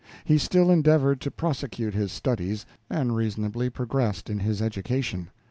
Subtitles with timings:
[0.25, 5.29] He still endeavored to prosecute his studies, and reasonably progressed in his education.